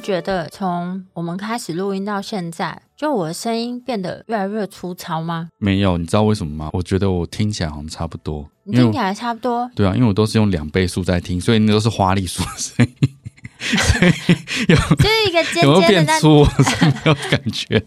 [0.00, 5.48] 觉得从我们开始录音到现在，就我的声音变得越来越粗糙吗？
[5.58, 6.70] 没有，你知道为什么吗？
[6.72, 8.48] 我觉得我听起来好像差不多。
[8.64, 9.70] 你听起来差不多？
[9.74, 13.16] 对啊，因为我都是用两倍速在听，所以那都是花栗鼠的声音。
[14.68, 16.40] 有就是一个尖尖的，有没有变粗？
[16.40, 17.82] 我是没有感觉。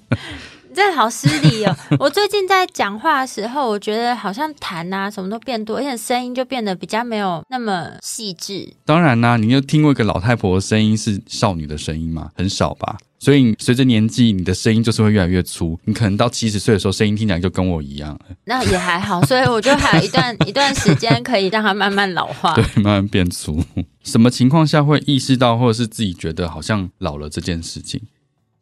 [0.73, 1.75] 这好失礼哦！
[1.99, 8.73] 我最近在讲话的时候，我觉得好像痰啊什么都变多，而且声音就变得比较没有那么细致。
[8.85, 12.29] 当然啦、啊，你有听过一个老太婆的声音是少女的声音吗？
[12.35, 12.97] 很少吧。
[13.19, 15.79] 所以随着年纪，你的声音就是会越来越粗。
[15.85, 18.19] 你可能到七十岁的时候，声音听起来就跟我一样。
[18.43, 23.63] 那也还好，所以我就还有一段 一段时间可以让它慢慢老化，对，慢慢变粗。
[24.03, 28.01] 什么情况下会意识到，或者是自己觉得好像老了这件事情？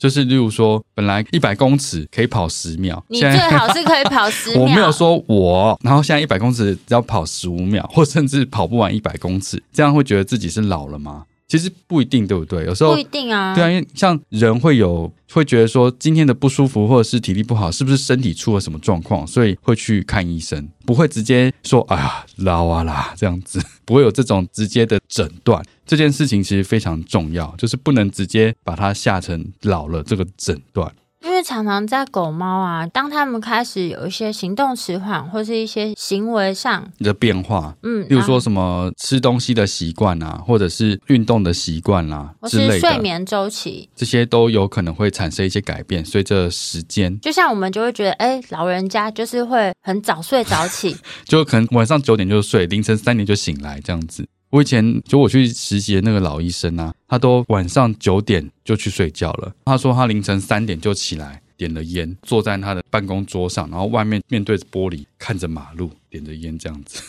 [0.01, 4.61] 就是，例如说，本来一百公尺可以跑十秒，你最好是可以跑十秒。
[4.65, 11.25] 我没有说我，然后现在一百公尺只要跑十五秒，或甚至跑不完一百公尺，这样会觉得自己是老了吗？
[11.51, 12.63] 其实不一定，对不对？
[12.63, 13.53] 有时候不一定啊。
[13.53, 25.61] 对啊，因为像人会有会觉得说今天的不舒服，或者是体力不好，是不是身体出了什么状况，所以会去看医生，不会直接说哎呀老啊啦这样子， 不会有这种直接的诊断。
[25.85, 30.89] 这件事情其实非常重要，就是不能直接把它下成老了这个诊断。
[31.23, 46.03] 因为常常在狗猫啊，当他们开始有一些行动迟缓，或是一些行为上的变化，嗯，例如说什么吃东西的习惯啊，或者是运动的习惯啊之类的，睡眠周期，这些都有可能会产生一些改变。
[46.03, 50.95] 随着时间，就像我们就会觉得，哎，老人家就是会很早睡早起，
[51.25, 54.27] 就可能晚上九点就睡，凌晨三点就醒来这样子。
[54.51, 59.51] 我以前就我去实习的那个老医生啊，他都晚上九点就去睡觉了。
[59.65, 67.01] 他说他凌晨三点就起来，点了烟，坐在他的办公桌上，然后外面面对着玻璃看着马路，点着烟这样子。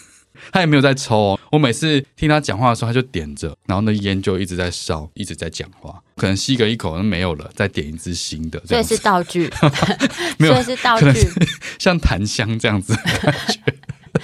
[0.51, 1.41] 他也没有在抽哦。
[1.53, 6.03] 我每次听他讲话的时候，他就点着，然后那烟就一直在烧，一直在讲话。
[6.17, 8.61] 可能吸个一口都没有了，再点一支新的。
[8.67, 9.49] 这是道具，
[10.39, 11.07] 没有是道具，
[11.79, 13.61] 像檀香这样子的感觉。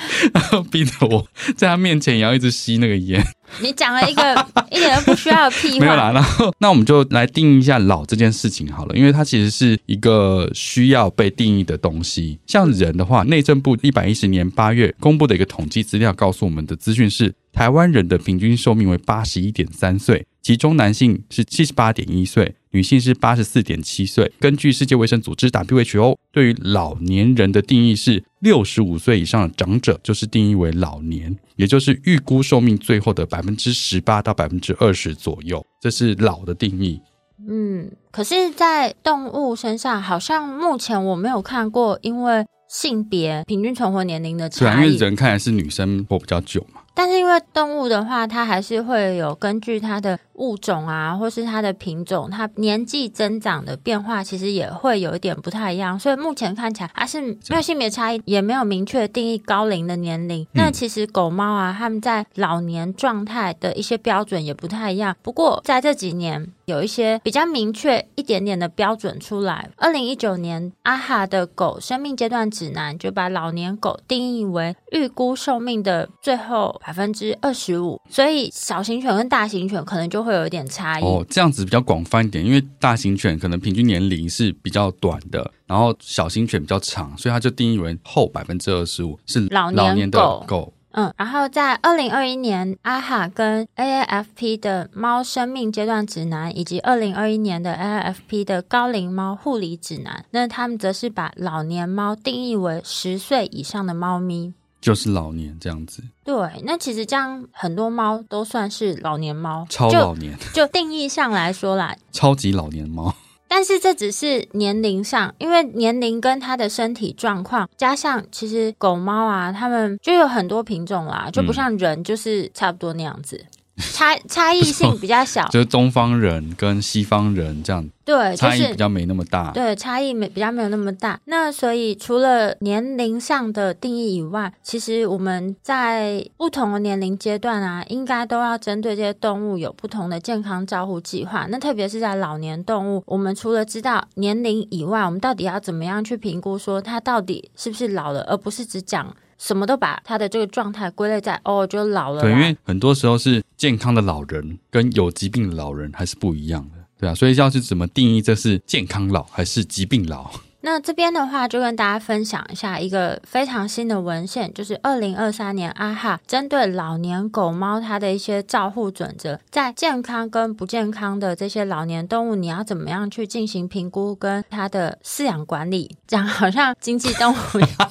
[0.71, 1.27] 逼着我
[1.57, 3.25] 在他面前也要一直吸那个烟。
[3.61, 5.79] 你讲了一个 一点都不需要的屁话。
[5.81, 12.39] 没有啦，然后那我们就来定义一下老这件事情好了，因为它其实是一个需要被定义的东西。
[12.47, 22.55] 像人的话，内政部一百一十年八月公布的一个统计资料告诉我们的资讯是，台湾人的平均寿命为八十一点三岁，其中男性是七十八点一岁。
[22.71, 24.31] 女性是八十四点七岁。
[24.39, 37.01] 根据世界卫生组织 WHO 对于老年人的定义是六十五岁以上的长者就是定义为老年，也就是预估寿命最后的百分之十八到百分之二十左右，这是老的定义。
[37.49, 44.59] 嗯，可是，在动物身上，好像目前我没有看过，因为性别平均存活年龄的差异。
[44.59, 46.78] 对啊，因为人看来是女生活比较久嘛。
[46.99, 55.97] 但是因为动物的话，它还是会有根据它的物种啊，或是它的品种，它年纪增长的变化，其实也会有一点不太一样。
[55.97, 60.43] 所以目前看起来，它是没有性别差异，也没有明确定义高龄的年龄。
[60.43, 65.17] 嗯、那其实狗猫啊，它们在老年状态的一些标准也不太一样。
[65.23, 69.71] 不过在这几年，有一些比较明确一点点的标准出来。
[69.77, 81.03] 二零一九年，阿哈的狗生命阶段指南就把老年狗定义为预估寿命的最后百分之二十五，所以小型犬跟大型犬可能就会有一点差异。
[81.03, 90.75] 哦，这样子比较广泛一点，因为大型犬可能平均年龄是比较短的，然后小型犬比较长，所以它就定义为后百分之二十五是老年的狗。
[90.93, 104.55] 狗嗯，然后在二零二一年，阿哈跟 AAFP 的猫生命阶段指南，以及二零二一年的 AAFP 的高龄猫护理指南，那他们则是把老年猫定义为十岁以上的猫咪。
[104.81, 106.35] 就是老年这样子，对，
[106.65, 110.39] 那其实这样很多猫都算是老年猫，超老年。
[110.55, 113.13] 就，就定义上来说啦，超级老年猫。
[113.49, 123.47] 但是这只是年龄上，因为年龄跟它的身体状况，加上其实狗猫啊，它们就有很多品种啦，就不像人，就是差不多那样子。
[123.79, 131.21] 嗯差差异性比较小，就是东方人跟西方人这样，对，差异比较没那么大，对，差异没比较没有那么大。
[131.27, 141.47] 那所以除了年龄上的定义以外，其实我们在不同的年龄阶段啊，应该都要针对这些动物有不同的健康照护计划。
[141.49, 149.15] 那特别是在老年动物，我们除了知道年龄以外，我们到底要怎么样去评估说它到底是不是老了，而不是只讲。
[149.39, 152.21] 什么都把他的这个状态归类在哦，就老了。
[152.21, 160.31] 对，因为很多时候是健康的老人跟有疾病的老人还是不一样的，对啊，所以要是怎么定义这是健康老还是疾病老？
[160.61, 175.97] 那这边的话，就跟大家分享一下一个非常新的文献，就是二零二三年阿哈针对老年狗猫它的一些照护准则，在健康跟不健康的这些老年动物，你要怎么样去进行评估跟它的饲养管理？
[176.09, 177.91] 讲好像经济动物一样。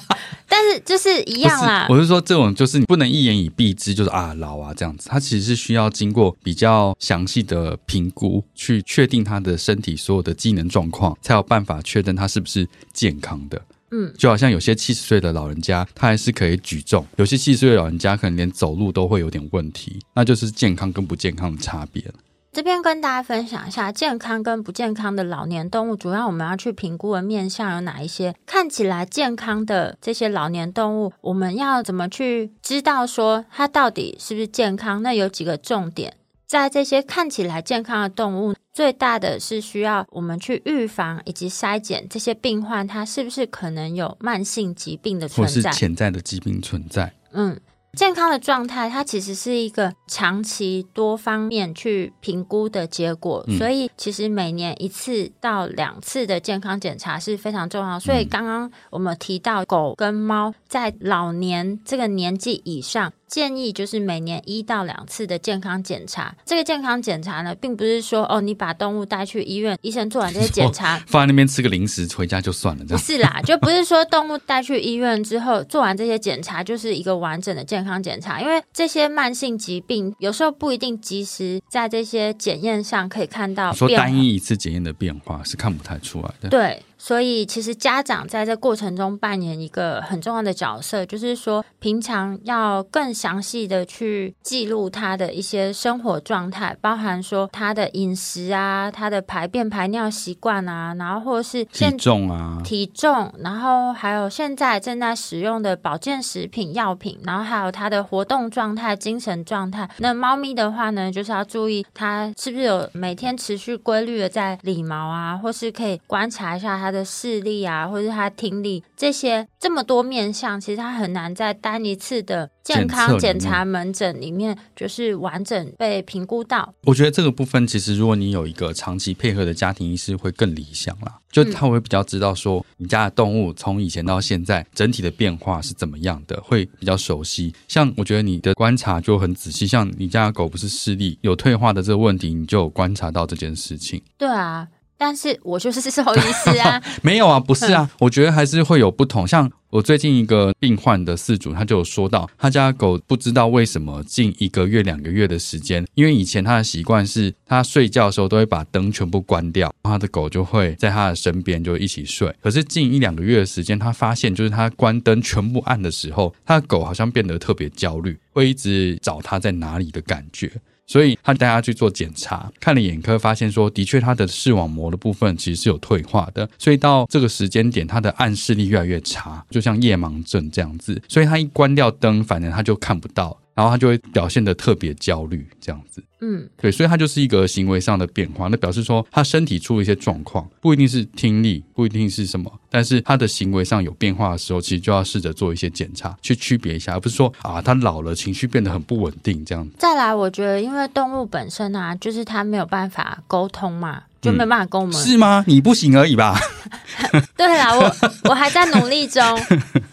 [0.58, 13.62] 但是就是一样啦，我是说这种就是你不能一言以蔽之，就是啊老啊这样子，它其实是需要经过比较详细的评估，去确定他的身体所有的机能状况，才有办法确认他是不是健康的。
[13.92, 22.14] 嗯，就好像有些七十岁的老人家，他还是可以举重；有些七十岁的老人家可能连走路都会有点问题，那就是健康跟不健康的差别了。
[22.50, 28.34] 这边跟大家分享一下健康跟不健康的老年动物，主要我们要去评估的面向有哪一些？
[28.46, 35.02] 看起来健康的这些老年动物，我们要怎么去知道说它到底是不是健康？
[35.02, 36.16] 那有几个重点，
[36.46, 47.12] 在这些看起来健康的动物，最大的是需要我们去预防以及筛检这些病患，它是不是可能有慢性疾病的存在，或是潜在的疾病存在？
[47.32, 47.60] 嗯。
[47.98, 57.98] 健康的状态，它其实是一个长期多方面去评估的结果，嗯、所以其实每年一次到两次的健康检查是非常重要。
[57.98, 63.12] 所以刚刚我们提到狗跟猫在老年这个年纪以上。
[63.28, 66.34] 建议就是每年一到两次的健康检查。
[66.44, 72.84] 这个健康检查呢，并不是说哦，你把动物带去医院，医生做完这些检查，放在那边吃个零食回家就算了。
[72.86, 83.72] 不是啦，就不是说动物带去医院之后做完这些检查就是一个完整的健康检查，因为这些慢性疾病有时候不一定及时在这些检验上可以看到。
[83.72, 86.48] 说单一一次检验的变化是看不太出来的。
[86.48, 86.82] 对。
[86.98, 109.88] 所以，其实家长在这过程中扮演一个很重要的角色，就是说，平常要更详细的去记录他的一些生活状态，包含说他的饮食啊、他的排便排尿习惯啊，然后或是体重啊、体重，然后还有现在正在使用的保健食品、药品，然后还有他的活动状态、精神状态。
[109.98, 116.87] 那猫咪的话呢，就是要注意它是不是有每天持续规律的在理毛啊，或是可以观察一下它。
[116.88, 126.72] 他的视力啊，或者是他听力这些这么多面向，其实他很难在单一次的健康检查门诊里面就是完整被评估到。
[126.84, 131.18] 我觉得这个部分其实，如果你有一个长期配合的家庭医师，会更理想啦。
[131.30, 137.54] 就他会比较知道说，你家的动物从以前到现在整体的变化是怎么样的，会比较熟悉。
[137.68, 144.02] 像我觉得你的观察就很仔细，像你家的狗不是视力有退化的这个问题，你就有观察到这件事情。
[144.16, 144.66] 对啊。
[144.98, 149.26] 但是我就是兽医师啊， 没有啊，不是啊，我觉得还是会有不同。
[149.26, 162.34] 像我最近一个病患的饲主，他就有说到，他家狗不知道为什么近一个月、两个月的时间，因为以前他的习惯是，他睡觉的时候都会把灯全部关掉，他的狗就会在他的身边就一起睡。
[162.42, 170.50] 可是近一两个月的时间，他发现就是他关灯全部暗的时候，他的狗好像变得特别焦虑，会一直找他在哪里的感觉。
[170.88, 181.00] 所以他带他去做检查，看了眼科，发现说，的确他的视网膜的部分其实是有退化的，所以到这个时间点，他的暗视力越来越差，就像夜盲症这样子。
[181.06, 183.38] 所以他一关掉灯，反正他就看不到。
[183.58, 186.00] 然后他就会表现的特别焦虑，这样子。
[186.20, 199.74] 嗯，对，所以他就是一个行为上的变化，那表示说他身体出了一些状况，不一定是听力，不一定是什么，但是他的行为上有变化的时候，其实就要试着做一些检查，去区别一下，而不是说啊，他老了，情绪变得很不稳定这样子。
[199.76, 204.04] 再来，我觉得因为动物本身啊，就是它没有办法沟通嘛。
[204.20, 205.44] 就没办法跟我们、嗯、是吗？
[205.46, 206.36] 你不行而已吧？
[207.38, 207.96] 对啦，我
[208.28, 209.22] 我还在努力中，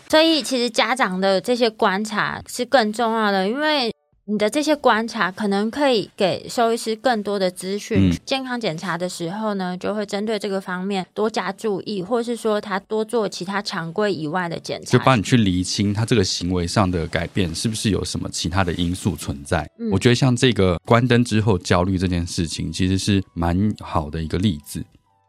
[0.09, 3.91] 所以其实家长的这些观察是更重要的，因为。
[4.27, 8.09] 你的这些观察可能可以给兽医师更多的资讯。
[8.09, 19.69] 嗯、健康检查的时候呢，就会针对这个方面多加注意，或是说他多做其他常规以外的检查，就帮你去厘清他这个行为上的改变是不是有什么其他的因素存在。
[19.77, 24.83] 嗯、我觉得像这个关灯之后焦虑这件事情，其实是蛮好的一个例子。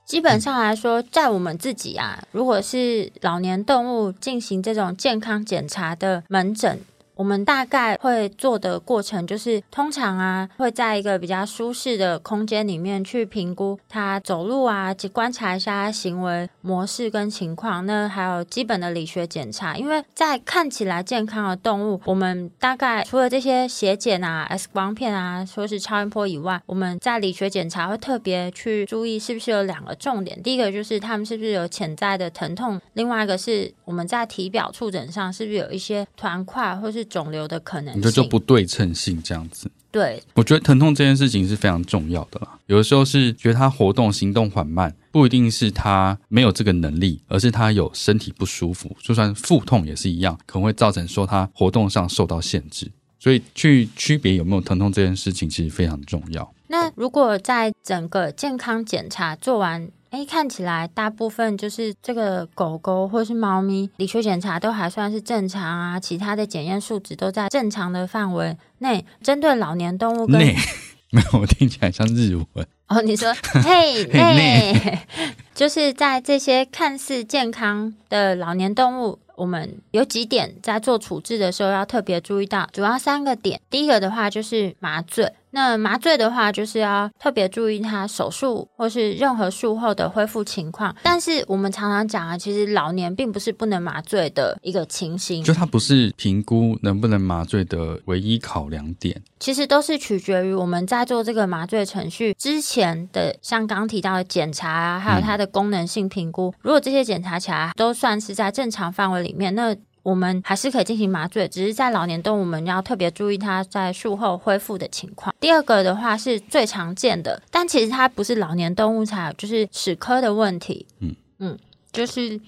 [0.06, 6.80] 基本上来说，在我们自己啊，如果是老年动物进行这种健康检查的门诊。
[7.16, 17.86] 我们大概会做的过程就是，通常啊会在一个比较舒适的空间里面去评估它走路啊，及观察一下它行为模式跟情况。
[17.86, 30.42] 那还有基本的理学检查，因为在看起来健康的动物，我们大概除了这些血检啊、X 光片啊，说是超音波以外，我们在理学检查会特别去注意是不是有两个重点。
[30.42, 38.02] 第一个就是他们是不是有潜在的疼痛，另外一个是我们在体表触诊上是不是有一些团块或是肿瘤的可能性。
[38.02, 39.70] 你就不对称性这样子。
[39.90, 42.58] 对，我觉得疼痛这件事情是非常重要的啦。
[42.66, 48.94] 有的时候是觉得他活动行动缓慢，不一定是他没有这个能力，而是他有身体不舒服。
[49.02, 52.90] 就算腹痛也是一样，可能会造成说他活动上受到限制。
[53.18, 56.52] 所以去区别有没有疼痛这件事情其实非常重要。
[56.68, 69.04] 那如果在整个健康检查做完，哎，看起来大部分就是这个狗狗或是猫咪理学检查都还算是正常啊，其他的检验数值都在正常的范围内。
[69.22, 70.54] 针对老年动物跟，内
[71.10, 73.02] 没有，我听起来像日文哦。
[73.02, 75.00] 你说 嘿内，
[75.54, 83.60] 就是在这些看似健康的老年动物，我们有几点在做处置的时候要特别注意到，主要三个点。
[83.68, 85.32] 第一个的话就是麻醉。
[85.56, 90.94] 那麻醉的话，就是要特别注意他手术或是任何术后的恢复情况。
[91.02, 99.18] 但是我们常常讲啊，其实老年并不是不能麻醉的一个情形，就它不是评估能不能麻醉的唯一考量点。
[99.40, 106.50] 其实都是取决于我们在做这个麻醉程序之前的，像刚提到的检查啊，还有它的功能性评估。
[106.50, 109.74] 嗯、如果这些检查起来都算是在正常范围里面，那
[110.06, 115.34] 我们还是可以进行麻醉，只是在老年动物，我们要特别注意它在术后恢复的情况。
[115.40, 120.86] 第二个的话是最常见的，但其实它不是老年动物才有，就是齿科的问题。
[121.00, 121.58] 嗯嗯，
[121.90, 122.40] 就是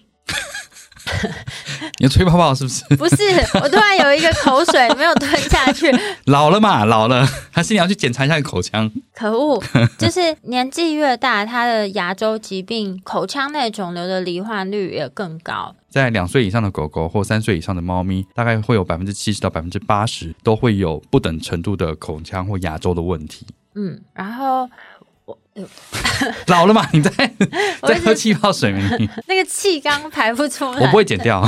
[1.99, 2.85] 你要吹泡泡是不是？
[2.97, 3.23] 不是，
[3.62, 5.91] 我突然有一个口水没有吞下去。
[6.27, 8.91] 老了嘛，老了，还是你要去检查一下口腔。
[9.15, 9.62] 可恶，
[9.99, 15.75] 就是年纪越大，它的牙周疾病、口腔内肿瘤的罹患率也更高。
[15.88, 23.47] 在两岁以上的狗狗或三岁以上的猫咪，大概会有百分之七十到百分之八十都会有不等程度的口腔或牙周的问题。
[23.75, 24.69] 嗯，然后
[25.28, 25.38] 我
[26.47, 27.11] 老了嘛，你在
[27.87, 28.80] 在喝气泡水吗？
[29.28, 31.44] 那个气缸排不出来，我不会剪掉。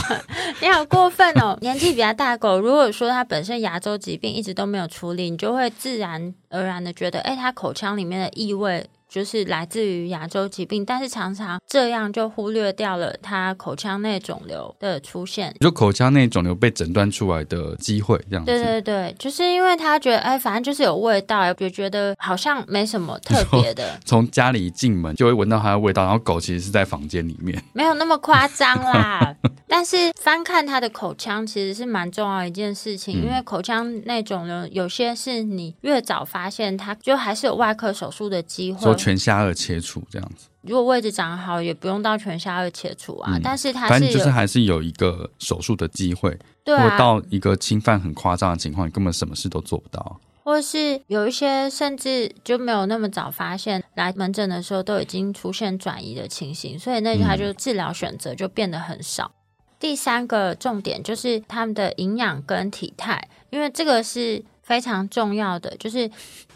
[0.61, 1.57] 你好过分哦！
[1.61, 8.87] 年纪比较大的狗，如果说它本身牙周疾病一直都没有处理，你就会自然而然的觉得，哎，它口腔里面的异味。
[9.11, 18.53] 就是来自于牙周疾病，但是常常这样就忽略掉了它口腔内肿瘤的出现，就口腔内肿瘤被诊断出来的机会，这样子。
[18.53, 23.99] 对对对，就是因为他觉得，哎，反正就是有味道，也觉得好像没什么特别的。
[24.07, 29.35] 从家里一进门就会闻到它的味道，然后狗其实是在房间里面，没有那么夸张啦。
[29.71, 38.81] 但是翻看他的口腔其实是蛮重要的一件事情，嗯、因为口腔那种呢有些是你越早发现，它就还是有外科手术的机会。
[38.81, 43.31] 说全下颚切除这样子，如果位置长好，也不用到全下颚切除啊。
[43.37, 46.37] 嗯、但是它是，反正就是还是有一个手术的机会。
[46.65, 50.21] 对啊，或到一个侵犯很夸张的情况，你根本什么事都做不到。
[50.43, 59.31] 或是有一些甚至就没有那么早发现，来门诊的时候都已经出现转移的情形，所以那他就治疗选择就变得很少。
[59.33, 59.40] 嗯、
[59.81, 64.45] 第三个重点就是他们的营养跟体态，因为这个是。
[64.63, 66.09] 非常重要的就是，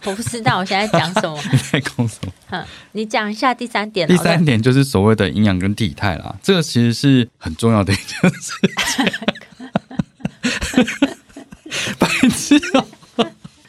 [0.04, 1.36] 我不知道我现在讲什么。
[1.50, 2.32] 你在讲什么？
[2.50, 4.06] 嗯，你讲一下第三点。
[4.06, 8.06] 第三点就是所谓的营养跟体态啦，这个其实是很重要的一件
[8.40, 8.52] 事
[8.86, 9.10] 情。
[11.98, 12.86] 白痴哦。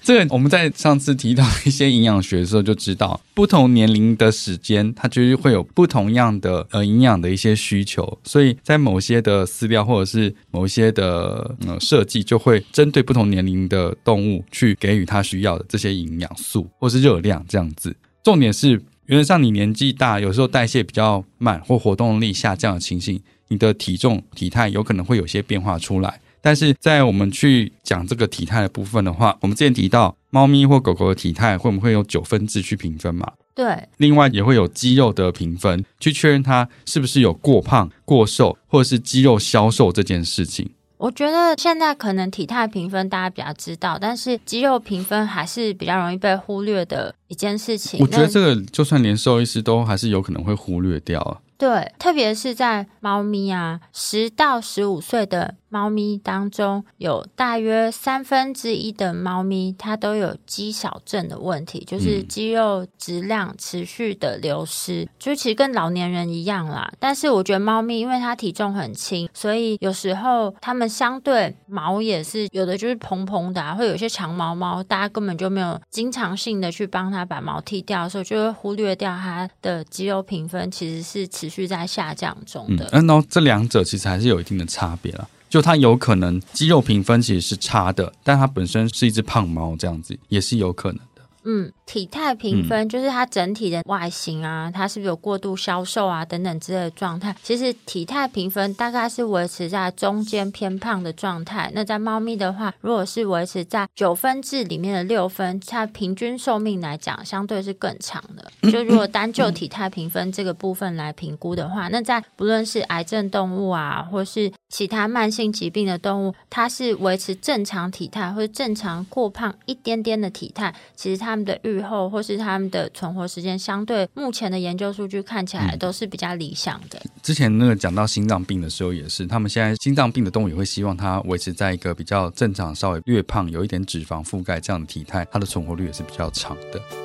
[0.06, 17.96] 这个我们在上次提到一些营养学的时候就知道，不同年龄的时间，它就是会有不同样的呃营养的一些需求，所以在某些的饲料或者是某些的呃设计，就会针对不同年龄的动物去给予它需要的这些营养素或是热量这样子。
[18.24, 26.20] 重点是，原则上你年纪大，有时候代谢比较慢或活动力下降的情形，你的体重体态有可能会有些变化出来。
[26.46, 33.28] 但是在我们去讲这个体态的部分的话，我们之前提到猫咪或狗狗的体态会不会有九分制去评分嘛？
[33.56, 33.90] 对。
[33.98, 40.70] 另外也会有肌肉的评分，去确认它是不是有过胖、过瘦，或者是肌肉消瘦这件事情。
[40.98, 48.00] 我觉得现在可能体态评分大家比较知道，但是肌肉评分还是比较容易被忽略的一件事情。
[48.00, 51.42] 我觉得这个就算连兽医师都还是有可能会忽略掉啊。
[51.58, 66.90] 对，特别是在猫咪啊，十到十五岁的猫咪当中，有大约三分之一的猫咪它都有肌少症的问题，就是肌肉质量持续的流失，嗯、就其实跟老年人一样啦。
[66.98, 82.88] 但是我觉得猫咪因为它体重很轻，所以有时候它们相对毛也是有的就是蓬蓬的、啊，会有一些长毛猫，大家根本就没有经常性的去帮它把毛剃掉的时候，就会忽略掉它的肌肉评分其实是持续在下降中的。
[82.94, 85.28] 嗯，然后这两者其实还是有一定的差别了。
[85.56, 91.22] 就它有可能肌肉评分其实是差的，但它本身是一只胖猫，这样子也是有可能的。
[91.46, 97.34] 嗯，体态评分就是它整体的外形啊，它是不是有过度消瘦啊等等之类的状态。
[97.42, 101.72] 其实体态评分大概是维持在中间偏胖的状态。
[101.74, 108.72] 那在猫咪的话，如果是维持在九分制里面的六分，它平均寿命来讲相对是更长的。
[108.72, 121.26] 就如果单就体态评分这个部分来评估的话，那在不论是癌症动物啊，或是其他慢性疾病的动物，它是维持正常体态或者正常过胖一点点的体态，其实它。
[121.26, 127.00] 他们的预后或是它们的存活时间，相对目前的研究数据看起来都是比较理想的。
[127.04, 137.05] 嗯、之前那个讲到心脏病的时候，也是他们现在心脏病的动物也会希望它维持在一个比较正常、稍微略胖、有一点脂肪覆盖这样的体态，它的存活率也是比较长的。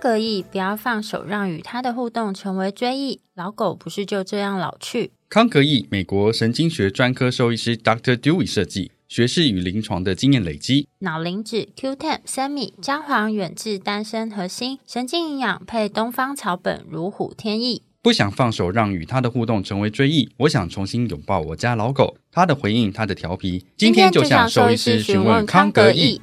[0.00, 3.20] 可以不要放手，让与他的互动成为追忆。
[3.34, 5.12] 老狗不是就这样老去。
[5.28, 8.16] 康格义，美国神经学专科兽医师 Dr.
[8.16, 10.88] Dewey 设计，学士与临床的经验累积。
[11.00, 17.82] 脑磷脂 Q10 三米，姜黄远志丹参核心，神经营养配东方草本，如虎添翼。
[18.02, 20.30] 不想放手，让与他的互动成为追忆。
[20.38, 22.16] 我想重新拥抱我家老狗。
[22.32, 23.66] 他的回应，他的调皮。
[23.76, 26.22] 今天就向兽医师询问康格义。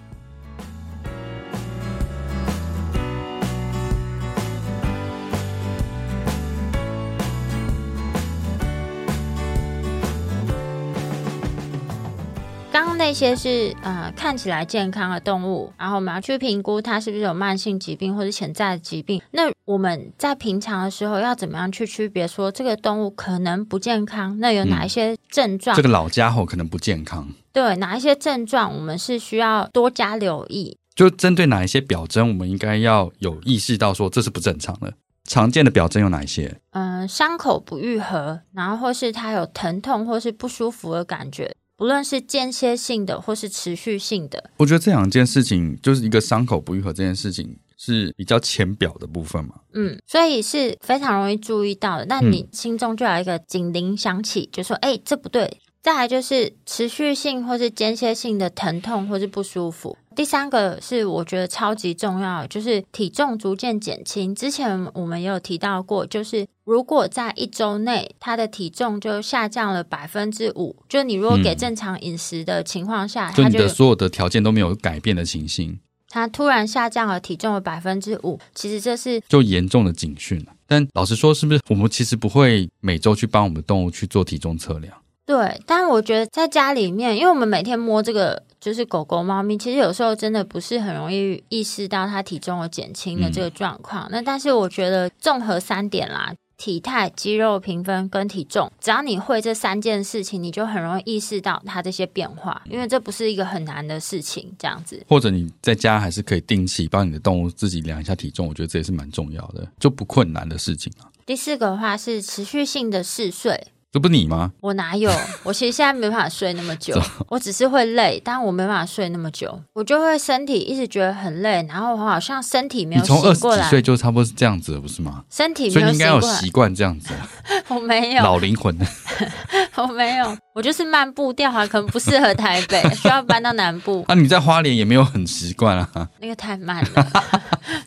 [13.07, 19.21] 那些是呃看起来健康的动物，然后我们要去评估它是不是有慢性疾病或者潜在的疾病。
[19.31, 24.37] 那我们在平常的时候要怎么样去区别说这个动物可能不健康？
[24.41, 25.73] 那有哪一些症状？
[25.73, 27.25] 嗯，这个老家伙可能不健康。
[27.53, 30.77] 对，哪一些症状我们是需要多加留意？
[30.93, 34.93] 就针对哪一些表征，我们应该要有意识到说这是不正常的。
[35.23, 36.59] 常见的表征有哪一些？
[36.71, 41.55] 嗯、呃，伤口不愈合，然后或是它有疼痛或是不舒服的感觉。
[41.77, 49.55] 不论是间歇性的或是持续性的，我觉得这两件事情就是一个伤口不愈合这件事情是比较浅表的部分嘛。
[49.73, 52.05] 嗯，所以是非常容易注意到的。
[52.07, 59.95] 那你心中就有一个警铃响起，就说：“哎，这不对。”再来就是持续性或是间歇性的疼痛或是不舒服。
[60.17, 64.33] 第三个是我觉得超级重要的，就是体重逐渐减轻。
[64.33, 80.47] 之前我们也有提到过，就是如果在一周内他的体重就下降了百分之五，就你如果给正常饮食的情况下，就你的所有的条件都没有改变的情形，他突然下降了体重的百分之五，其实这是就严重的警讯了。
[80.65, 84.91] 但老实说，是不是我们其实不会每周去帮我们的动物去做体重测量？
[85.27, 94.03] 对，但我觉得在家里面，因为我们每天摸这个就是狗狗、猫咪，其实有时候真的不是很容易意识到它体重有减轻的这个状况。
[94.07, 104.53] 嗯、那但是我觉得综合三点啦，体态、肌肉评分跟体重，只要你会这三件事情，你就很容易意识到它这些变化，因为这不是一个很难的事情。
[104.59, 111.07] 这样子，或者你在家还是可以定期帮你的动物自己量一下体重，我觉得这也是蛮重要的，就不困难的事情啊。
[111.25, 113.67] 第四个的话是持续性的嗜睡。
[113.89, 114.51] 这不你吗？
[114.59, 115.09] 我哪有？
[115.43, 123.29] 我其实现在没办法睡那么久， 我只是会累，但我没办法睡那么久，我就会身体一直觉得很累，然后我好像身体没有醒过来。
[123.31, 125.23] 你从二十几岁就差不多是这样子了，不是吗？
[125.31, 127.13] 身体没有所以你应该有习惯这样子。
[127.69, 128.77] 我没有老灵魂，
[129.77, 134.03] 我没有，我就是慢步调啊，可能不适合台北，需要搬到南部。
[134.09, 136.09] 啊，你在花莲也没有很习惯啊？
[136.19, 137.11] 那个太慢了，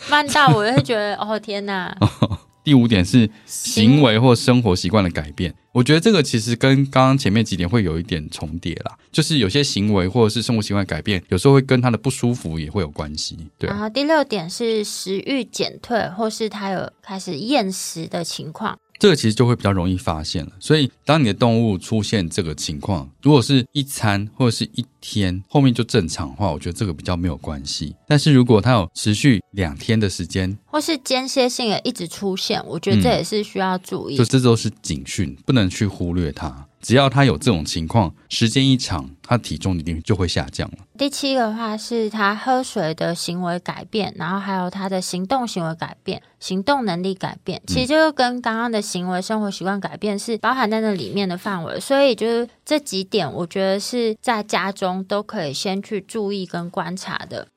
[0.08, 1.94] 慢到我就会觉得哦天哪。
[2.62, 13.38] 第五点是行为或生活习惯的改变，我觉得这个其实跟刚刚前面几点会有一点重叠啦，就是有些行为或者是生活习惯改变，有时候会跟他的不舒服也会有关系。
[13.56, 18.78] 对，然后第六点是食欲减退，或是他有开始厌食的情况。
[19.00, 27.96] 这个其实就会比较容易发现了，所以当你的动物出现这个情况，如果是一餐或者是一天后面就正常的话，我觉得这个比较没有关系。
[28.06, 34.16] 但是如果它有持续两天的时间，或是间歇性的一直出现，我觉得这也是需要注意。
[34.16, 36.66] 嗯，就这都是警讯，不能去忽略它。
[36.80, 40.78] 只要他有这种情况，时间一长，他体重一定就会下降了。
[40.96, 51.78] 第七个话是他喝水的行为改变，然后还有他的行动行为改变、行动能力改变，其实就跟刚刚的行为生活习惯改变是包含在那里面的范围。
[51.80, 57.48] 所以就是这几点，我觉得是在家中都可以先去注意跟观察的。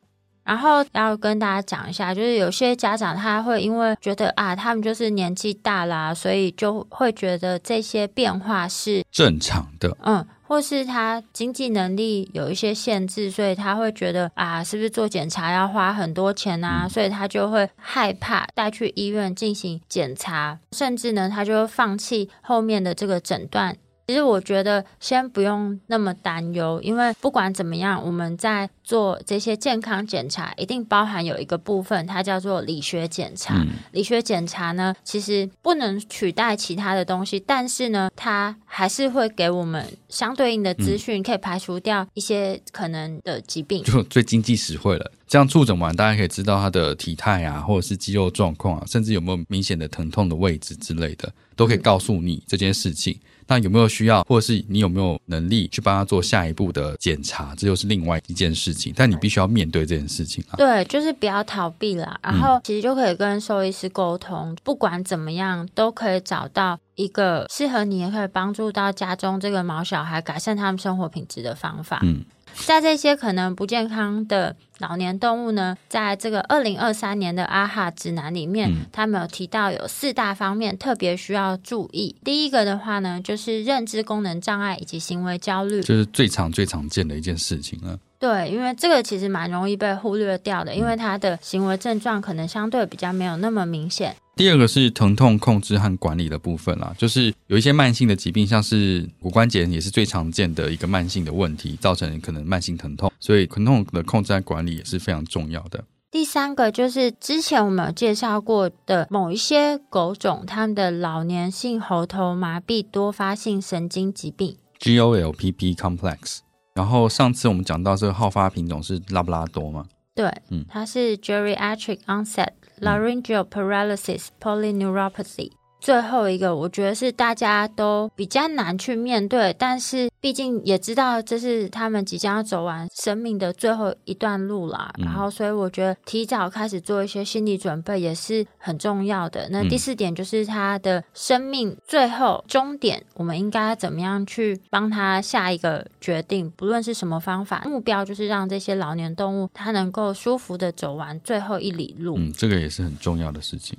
[0.44, 16.82] 然后要跟大家讲一下，就是有些家长他会因为觉得啊，他们就是年纪大啦，所以就会觉得这些变化是正常的，嗯，或是他经济能力有一些限制，所以他会觉得啊，是不是做检查要花很多钱啊？
[16.84, 23.78] 嗯，所以他就会害怕带去医院进行检查，甚至呢，他就会放弃后面的这个诊断。
[24.08, 33.56] 其实我觉得先不用那么担忧，因为不管怎么样，我们在做这些健康检查，一定包含有一个部分，它叫做理学检查。
[33.56, 43.82] 嗯、理学检查呢，其实不能取代其他的东西，但是呢，它还是会给我们相对应的资讯，可以排除掉一些可能的疾病。
[43.84, 45.12] 就最经济实惠了。
[45.26, 53.14] 这样触诊完，大家可以知道他的体态啊，或者是肌肉状况啊，甚至有没有明显的疼痛的位置之类的，都可以告诉你这件事情。
[53.14, 57.54] 嗯那有没有需要，或者是你有没有能力去帮他做下一步的检查？
[57.56, 58.92] 这又是另外一件事情。
[58.96, 60.58] 但你必须要面对这件事情啊。
[60.58, 62.20] 对，就是不要逃避啦。
[62.24, 72.00] 然后其实就可以跟兽医师沟通，嗯、不管怎么样，都可以找到一个适合你，也可以帮助到家中这个毛小孩改善他们生活品质的方法。
[72.02, 72.26] 嗯。
[72.66, 82.16] 在这些可能不健康的老年动物呢，在这个二零二三年的阿哈指南里面，嗯、他们有提到有四大方面特别需要注意。
[82.24, 87.98] 第一个的话呢，就是认知功能障碍以及行为焦虑，就是最常最常见的一件事情了。
[88.24, 94.16] 对，因为这个其实蛮容易被忽略掉的，因为它的行为症状可能相对比较没有那么明显。
[94.38, 105.84] 第二个是疼痛控制和管理的部分啦，就是有一些慢性的疾病，像是骨关节也是最常见的一个慢性的问题，造成可能慢性疼痛，所以疼痛的控制和管理也是非常重要的。
[106.10, 116.40] 第三个就是之前我们有介绍过的某一些狗种，它们的老年性喉头麻痹多发性神经疾病 （GOLPP complex）。
[116.76, 119.86] 然后上次我们讲到这个好发品种是拉布拉多嘛？
[120.16, 122.50] 对，嗯，它是 Geriatric Onset
[122.82, 125.52] Laryngeal Paralysis Polyneuropathy。
[125.84, 134.94] 最后一个，我觉得是大家都比较难去面对，但是毕竟也知道这是他们即将要走完生命的最后一段路啦。
[135.00, 139.50] 嗯、然后，所以我觉得提早开始做一些心理准备也是很重要的。
[139.52, 146.50] 那第四点就是他的生命最后终点，我们应该怎么样去帮他下一个决定？
[146.52, 152.16] 不论是什么方法，目标就是让这些老年动物它能够舒服的走完最后一里路。
[152.18, 153.78] 嗯，这个也是很重要的事情。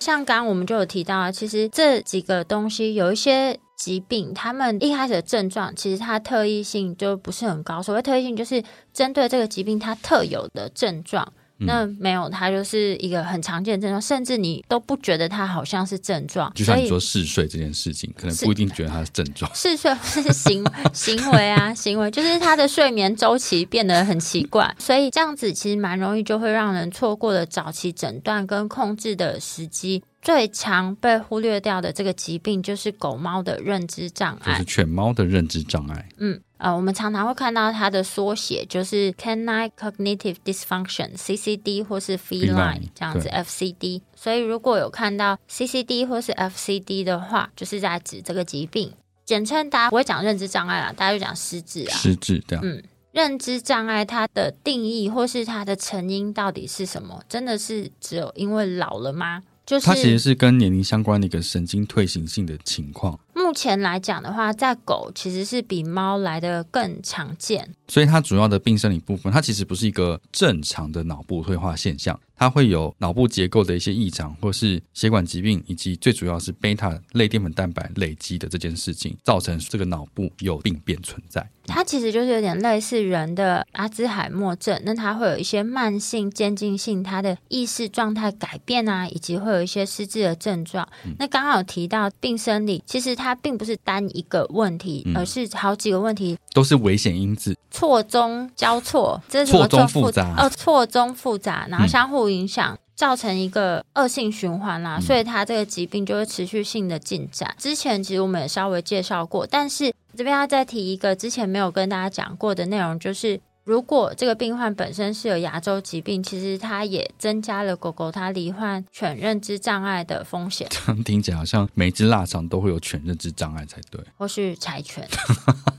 [0.00, 7.82] 像刚刚我们就有提到啊，其实这几个东西有一些疾病，他们一开始的症状其实它特异性就不是很高。
[7.82, 11.32] 所谓特异性，就是针对这个疾病它特有的症状。
[11.58, 16.52] 那没有，它就是一个很常见的症状，甚至你都不觉得它好像是症状。
[16.54, 19.50] 就像你说嗜睡这件事情，可能不一定觉得它是症状。
[19.54, 30.02] 嗜睡 是行行为啊，行为就是他的睡眠周期变得很奇怪，所以这样子其实蛮容易就会让人错过了早期诊断跟控制的时机。
[30.20, 36.08] 最常被忽略掉的这个疾病就是狗猫的认知障碍，就是犬猫的认知障碍。
[36.16, 44.00] 嗯，呃，我们常常会看到它的缩写，就是 Canine Cognitive Dysfunction（CCD） 或是 Feline 这样子 （FCD）。
[44.16, 48.90] 所以如果有看到 CCD 或是 FCD 的话，就是在指这个疾病。
[49.26, 51.92] 简称大家不会讲认知障碍啦，大家就讲失智啊。
[51.94, 52.64] 失智这样。
[52.64, 57.22] 嗯，认知障碍它的定义或是它的成因到底是什么？
[57.28, 59.42] 真的是只有因为老了吗？
[59.66, 63.20] 就是它其实是跟年龄相关的一个神经退行性的情况。
[63.44, 67.68] 目前来讲的话，在狗其实是比猫来的更常见。
[67.88, 81.48] 所以它主要的病生理部分，它其实不是一个正常的脑部退化现象，它会有脑部结构的一些异常，或是血管疾病，以及最主要是贝塔类淀粉蛋白累积的这件事情，造成这个脑部有病变存在。
[81.66, 90.86] 它其实就是有点类似人的阿兹海默症，那它会有一些慢性渐进性，它的意识状态改变啊，以及会有一些失智的症状。
[91.06, 99.66] 嗯、那刚刚有提到病生理，其实它并不是单一个问题，嗯、而是好几个问题都是危险因子，错综交错，这是什么？
[99.66, 102.72] 错综复杂呃，错综复杂，然后相互影响。
[102.74, 107.52] 嗯造成一个恶性循环啦，所以它这个疾病就会持续性的进展。
[107.58, 120.68] 之前其实我们也稍微介绍过，但是这边要再提一个之前没有跟大家讲过的内容，就是如果这个病患本身是有牙周疾病，其实它也增加了狗狗它罹患犬认知障碍的风险。
[120.70, 125.08] 这样听起来好像每只腊肠都会有犬认知障碍才对，或是柴犬，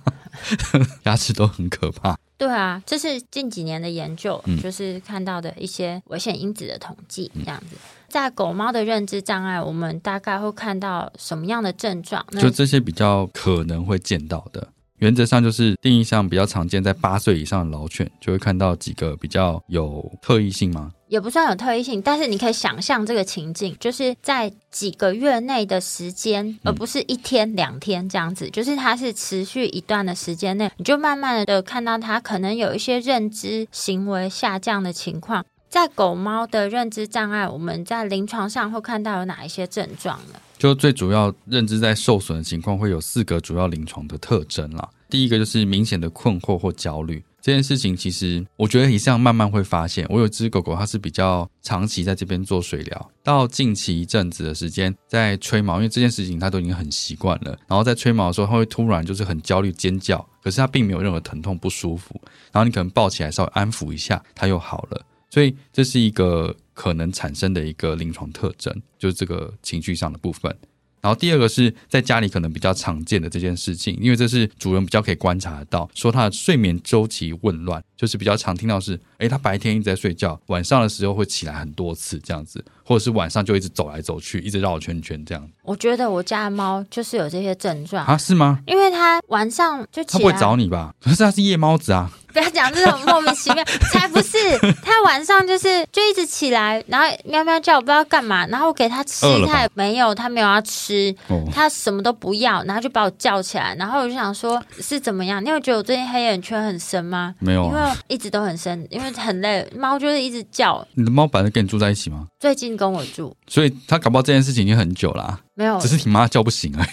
[1.06, 2.18] 牙齿都很可怕。
[2.38, 7.78] 对啊，这是近几年的研究，嗯、就是看到的一些危险因子的统计，这样子。
[8.10, 12.26] 在狗猫的认知障碍，我们大概会看到什么样的症状？
[12.40, 14.70] 就这些比较可能会见到的。
[15.00, 20.92] 原则上就是定义上比较常见，在八岁以上的老犬就会看到几个比较有特异性吗？
[21.08, 35.46] 也不算有特异性，但是你可以想象这个情境，就是在几个月内的时间，而不是一天两天这样子，就是它是持续一段的时间内，你就慢慢的看到它可能有一些认知行为下降的情况。
[35.70, 40.40] 在狗猫的认知障碍，我们在临床上会看到有哪一些症状呢？
[40.66, 44.90] 就最主要认知在受损的情况，会有四个主要临床的特征啦。
[45.08, 50.08] 第一个就是明显的困惑或焦虑，这件事情其实我觉得以上慢慢会发现。
[50.10, 57.56] 我有只狗狗，它是比较长期在这边做水疗，到近期一阵子的时间在吹毛，因为这件事情它都已经很习惯了。
[57.68, 62.20] 然后在吹毛的时候，它会突然就是很焦虑尖叫，可是它并没有任何疼痛不舒服。
[62.52, 65.06] 然后你可能抱起来稍微安抚一下，它又好了。
[65.36, 70.56] 所以这是一个可能产生的一个临床特征，就是这个情绪上的部分。
[71.02, 85.46] 然后第二个是在家里可能比较常见的这件事情，因为这是主人比较可以观察得到，说他的睡眠周期紊乱，就是比较常听到是，诶，他白天一直在睡觉，晚上的时候会起来很多次这样子，或者是晚上就一直走来走去，一直绕圈圈这样。
[85.64, 88.18] 我觉得我家的猫就是有这些症状啊？
[88.18, 88.62] 是吗？
[88.66, 90.96] 因为它晚上就起来，它不会找你吧？
[91.02, 92.10] 可 是它是夜猫子啊。
[92.36, 94.38] 不要讲这种莫名其妙， 才不是！
[94.84, 101.16] 他晚上就是就一直起来，然后喵喵叫，我不知道干嘛，然后我给他吃，他也没有，他没有要吃，
[101.54, 105.42] 他什么都不要，然后就把我叫起来，然后我就想说，是怎么样？
[105.42, 107.34] 你有觉得我最近黑眼圈很深吗？
[107.40, 110.86] 没有，因为一直都很深，因为很累，猫就是一直叫。
[110.96, 112.28] 你的猫本来跟你住在一起吗？
[112.38, 116.90] 最近跟我住，所以他搞不好这件事情已经很久了啊，没有，只是你妈叫不醒而已。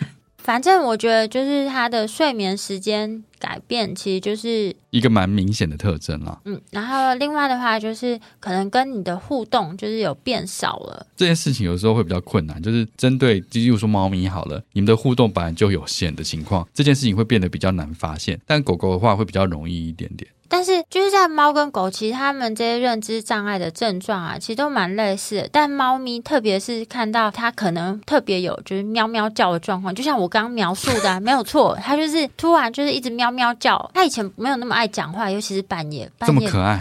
[0.45, 6.39] 反正我觉得，就是他的睡眠时间改变，其实就是一个蛮明显的特征啦。
[6.45, 11.07] 嗯，然后另外的话，就是可能跟你的互动就是有变少了。
[11.15, 18.39] 这件事情有时候会比较困难，就是针对，例如说猫咪好了，你们的互动本来就有限的情况，这件事情会变得比较难发现。
[18.45, 20.29] 但狗狗的话会比较容易一点点。
[20.47, 25.49] 但是就是在猫跟狗，其实它们这些认知障碍的症状啊，其实都蛮类似的。
[25.51, 33.89] 但猫咪，特别是看到它可能特别有就是喵喵叫的状况，就像我刚刚描述的啊，没有错，它就是突然就是一直喵喵叫。
[33.93, 36.09] 它以前没有那么爱讲话，尤其是半夜。
[36.17, 36.79] 半夜这么可爱，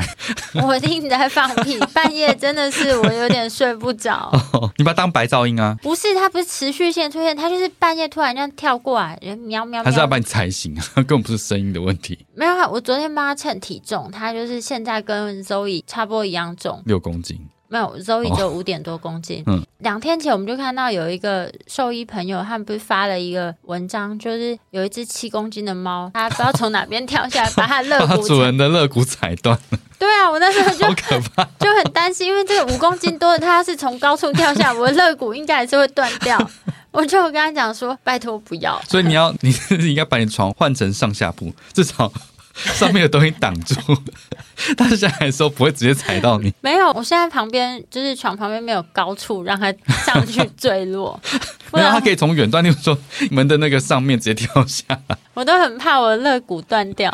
[0.63, 1.79] 我听你在放屁。
[1.93, 4.31] 半夜真的是我有点睡不着。
[4.53, 5.77] 哦，你把它当白噪音啊？
[5.83, 9.85] 不是，它不是持续性出现，它就是半夜突然这样跳过来，人喵喵喵。
[9.85, 10.83] 还是要把你踩醒啊？
[11.03, 12.19] 根本不是声音的问题。
[12.35, 17.39] 没有啊，我昨天帮它称体重，他就是现在跟 Zoe 差不多一样重，六公斤。
[17.67, 19.41] 没有，Zoe 就五点多公斤。
[19.47, 29.79] 哦、嗯，两天前我们就看到有一个兽医朋友，他们不是发了一个文章，就是有一只七公斤的猫，它不知道从哪边跳下来，把它肋 骨主人的肋骨踩断了。
[29.99, 36.39] 对啊，我那时候就好可怕， 就很担心，因为这个五公斤多的，它要是从高处跳下来，我的肋骨应该还是会断掉。
[36.93, 38.81] 我就跟他讲说，拜托不要。
[38.89, 39.53] 所以你要，你
[39.89, 42.13] 应该把你床换成上下铺，至少。
[42.75, 43.75] 上面的东西挡住，
[44.77, 46.53] 但是下来的时候不会直接踩到你。
[46.61, 49.73] 没有，我现在旁边就是床旁边没有高处让它
[50.05, 51.19] 上去坠落，
[51.73, 52.97] 没有，它可以从远端，例如说
[53.31, 55.19] 门的那个上面直接跳下来。
[55.35, 57.13] 我都很怕我的肋骨断掉，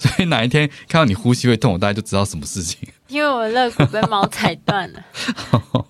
[0.00, 2.88] 所以哪一天看到你呼吸会痛，我大概就知道什么事情。
[3.06, 5.00] 因为我的肋骨被猫踩断了。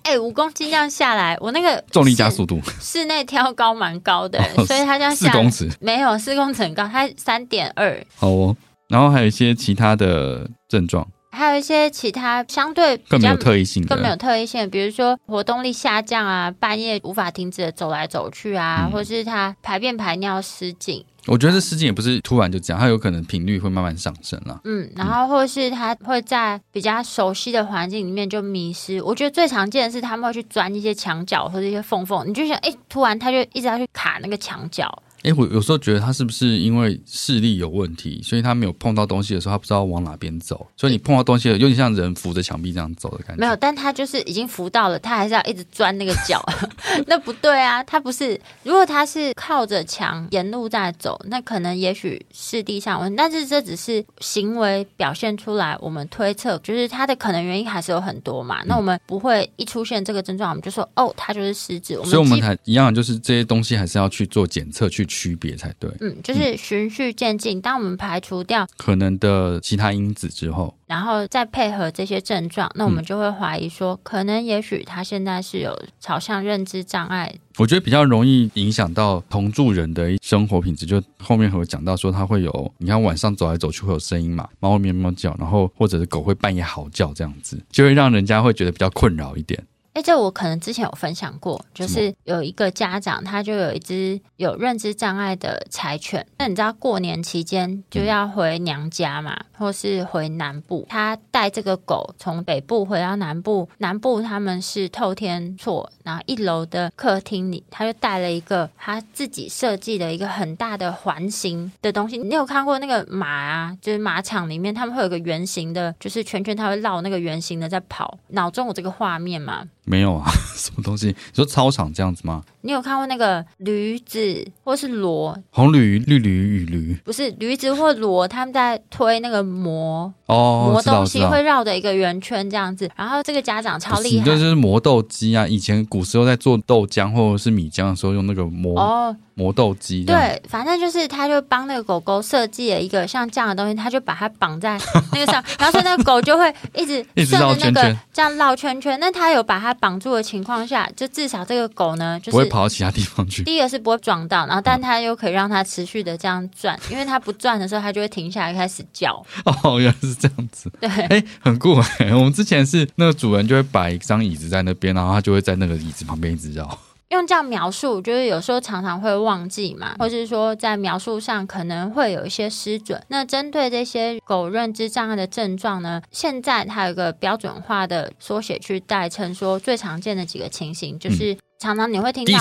[0.09, 8.03] 哎、欸，五公斤这样下来，我那个重力加速度，室内挑高蛮高的，哦、所以它这样下来四公尺没有四公尺很高，它三点二。
[8.15, 11.07] 好哦，然后还有一些其他的症状。
[11.31, 21.05] 还有一些其他相对更没有特异性的，更没有特异性，比如说活动力下降啊，半夜无法停止的走来走去啊，嗯、或是他排便排尿失禁。
[21.27, 24.59] 我觉得这失禁也不是突然就这样，它有可能频率会慢慢上升了。
[24.63, 29.01] 嗯，然后或是他会在比较熟悉的环境里面就迷失。
[29.03, 34.89] 我觉得最常见的是他们会去钻一些墙角或者一些缝缝，你就想，哎，突然他就一直要去卡那个墙角。
[35.23, 43.41] 哎，我有时候觉得他是不是因为视力有问题，所以他没有碰到东西的时候，他不知道往哪边走，所以你碰到东西了，有点像人扶着墙壁这样走的感觉。
[43.41, 46.41] 没有，但他就是已经扶到了，他还是要一直钻那个脚，
[47.05, 48.39] 那不对啊，他不是。
[48.63, 58.63] 如果他是靠着墙沿路在走，那可能也许视力上问，但是这只是行为表现出来，我们推测就是他的可能原因还是有很多嘛。
[58.65, 61.95] 那我们不会一出现这个症状，我们就说哦，他就是失智。
[62.05, 65.08] 所以我们还一样，就是这些东西还是要去做检测去。
[65.09, 65.91] 区别才对。
[65.99, 67.59] 嗯，就是循序渐进。
[67.59, 77.35] 当我们排除掉可能的其他因子之后，然后再配合这些症状，那我们就会怀疑说，可能也许他现在是有朝向认知障碍。
[77.57, 89.61] 我觉得比较容易影响到同住人的生活品质，就后面会有讲到说他会有，你看晚上走来走去会有声音嘛，猫会喵喵叫，然后或者是狗会半夜嚎叫这样子，就会让人家会觉得比较困扰一点。
[89.93, 96.25] 哎，这我可能之前有分享过，就是有一个家长，他就有一只有认知障碍的柴犬。
[96.37, 112.17] 那你知道过年期间就要回娘家嘛，或是回南部，他带这个狗从北部回到南部，南部他们是透天厝，然后一楼的客厅里，他就带了一个他自己设计的一个很大的环形的东西。
[112.19, 113.77] 你有看过那个马啊？
[113.81, 118.17] 就是马场里面他们会有一个圆形的，就是圈圈，它会绕那个圆形的在跑。
[118.29, 119.65] 脑中有这个画面吗？
[119.89, 121.07] 没有啊， 什么东西？
[121.07, 122.43] 你说操场这样子吗？
[122.61, 125.35] 你有看过那个驴子或是骡？
[125.51, 126.95] 红驴、绿驴与驴？
[127.03, 132.89] 不是驴子或骡，他们在推那个磨哦，磨东西会绕着一个圆圈这样子。
[132.95, 135.47] 然后这个家长超厉害，就是磨豆机啊。
[135.47, 140.03] 以前古时候在做豆浆或者是米浆的时候，用那个磨哦磨豆机。
[140.03, 144.77] 对，反正就是他就帮那个狗狗设计了一个像这样的东西，他就把它绑在
[145.13, 148.99] 那个上， 然后所以那个狗就会一直顺着那个这样绕圈圈。
[148.99, 153.43] 那他有把它绑住的情况下，就至少这个狗呢，就是跑到其他地方去。
[153.43, 159.25] 第一个是不会撞到，然后但它又可以让它持续的这样转，因为它不转的时候，它就会停下来开始叫。
[159.45, 160.71] 哦，原来是这样子。
[160.81, 162.13] 对，哎，很酷哎。
[162.13, 166.77] 我们之前是那个主人就会摆一张椅子在那边，然后它就会在那个椅子旁边一直绕。
[167.19, 173.03] 用这样描述，就是有时候常常会忘记嘛，或是说在描述上可能会有一些失准。
[173.09, 182.39] 那针对这些狗认知障碍的症状呢，现在它有一个标准化的缩写去代称，说最常见的几个情形，就是常常你会听到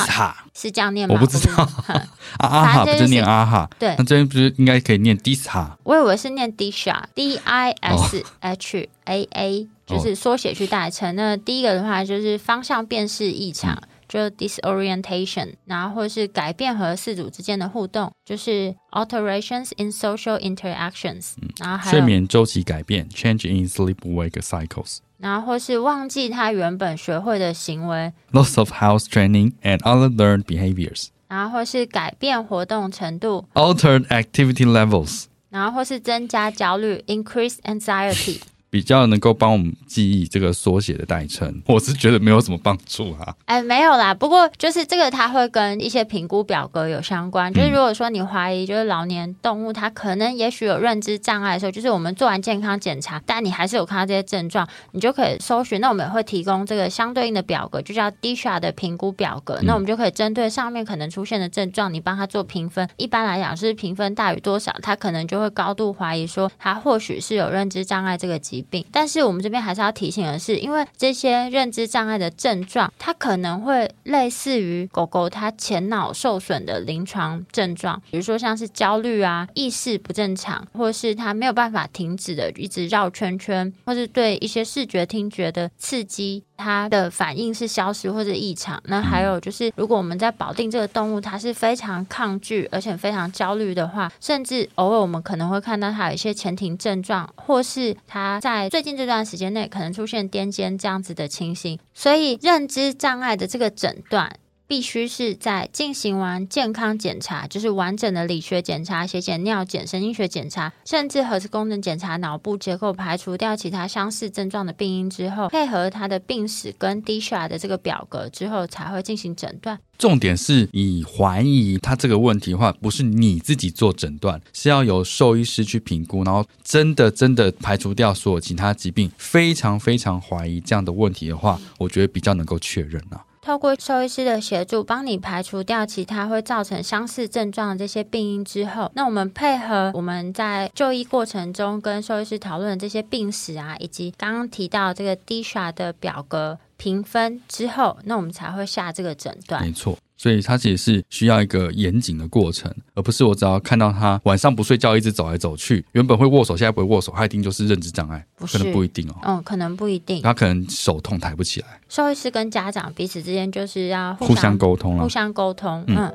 [0.55, 1.15] 是这样念吗？
[1.15, 1.69] 我不知道，
[2.39, 5.67] 啊啊哈不是念啊哈，对，那这边不是应该可以念 Disha？
[5.83, 11.17] 我以为是念 Disha，D I S H A A，就是缩写去代称。
[11.17, 13.77] 那第一个的话就是方向辨识异常。
[14.08, 30.10] 就 disorientation，然后或是改变和饲主之间的互动，就是 alterations in social interactions，然后还有睡眠周期改变 change in sleep-wake cycles，然后或是忘记他原本学会的行为 loss of house training and other
[30.10, 38.42] learned behaviors，然后或是改变活动程度 altered activity levels，然后或是增加焦虑 increase anxiety。
[38.71, 43.35] 比较能够帮我们记忆这个缩写的代称， 我是觉得没有什么帮助啊。
[43.47, 47.53] 哎，没有啦，不过就是这个，它会跟一些评估表格有相关。
[47.53, 55.81] 就是如果说你怀疑，就是老年动物它可能也许有认知障碍的时候，就是我们做完健康检查，但你还是有看到这些症状，你就可以搜寻。
[55.81, 59.59] 那我们也会提供这个相对应的表格，就叫 DISHA 的评估表格。
[59.63, 62.89] 那我们就可以针对上面可能出现的症状，你帮他做评分。
[62.97, 68.85] 一般来讲是评分大于多少，他可能就会高度怀疑说他或许是有认知障碍这个疾病。
[68.93, 86.45] 但是我们这边还是要提醒的是，因为这些认知障碍的症状，它可能会类似于狗狗它前脑受损的临床症状，比如说像是焦虑啊、意识不正常，或是它没有办法停止的一直绕圈圈，或是对一些视觉、听觉的刺激。
[86.59, 88.79] 它的反应是消失或者异常。
[88.85, 101.79] 那还有就是，如果我们在保定这个动物，它是非常抗拒而且非常焦虑的话，甚至偶尔我们可能会看到它有一些前庭症状，或是它在最近这段时间内可能出现癫痫这样子的情形。
[101.95, 104.37] 所以，认知障碍的这个诊断。
[104.69, 119.79] 必须是在进行完健康检查，就是完整的理学检查、血检、尿检、神经学检查，甚至核磁共振检查脑部结构，排除掉其他相似症状的病因之后，配合他的病史跟 DISHA 的这个表格之后，才会进行诊断。
[119.97, 133.25] 重点是你怀疑他这个问题的话，不是你自己做诊断，是要由兽医师去评估，然后真的真的排除掉所有其他疾病，非常非常怀疑这样的问题的话，我觉得比较能够确认啊。
[133.49, 149.65] 透过兽医师的协助，帮你排除掉其他会造成相似症状的这些病因之后，那我们配合我们在就医过程中跟兽医师讨论的这些病史啊，以及刚刚提到这个 DISHA 的表格评分之后，那我们才会下这个诊断。
[149.65, 149.97] 没错。
[150.19, 159.15] 所以它其实是需要一个严谨的过程，而不是我只要看到他晚上不睡觉，一直走来走去，原本会握手，现在不会握手，他一定就是认知障碍，不是，可能不一定哦。
[159.23, 160.21] 嗯，可能不一定。
[160.23, 161.81] 他可能手痛抬不起来。
[161.89, 165.85] 兽医师跟家长彼此之间就是要互相沟通了，互相沟通。
[165.87, 165.97] 嗯。
[165.97, 166.15] 嗯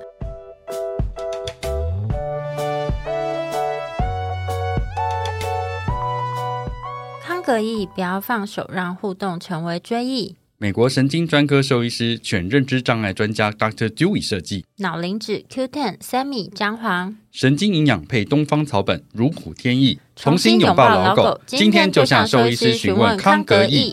[7.25, 10.35] 康格义，不要放手，让互动成为追忆。
[10.63, 13.89] 美国神经专科兽医师、犬认知障碍专家 Dr.
[13.89, 14.63] Dewey 设计。
[14.77, 17.13] 脑磷脂 Q10 Sammy 姜黄。
[17.33, 19.99] 神经营养配东方草本，如虎添翼。
[20.15, 23.91] 重新拥抱老狗，今天就向兽医师询问康格益。